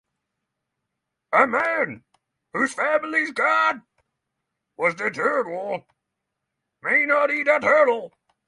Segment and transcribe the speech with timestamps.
[1.31, 2.03] A man
[2.53, 3.83] whose family god
[4.75, 5.85] was the turtle
[6.81, 8.11] may not eat a turtle.